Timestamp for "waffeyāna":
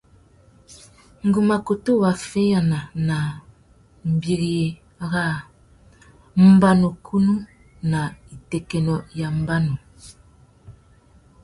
2.03-2.79